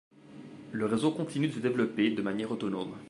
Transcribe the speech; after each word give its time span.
Le 0.71 0.87
réseau 0.87 1.11
continue 1.11 1.49
de 1.49 1.53
se 1.53 1.59
développer 1.59 2.09
de 2.09 2.23
manière 2.23 2.49
autonome. 2.51 2.95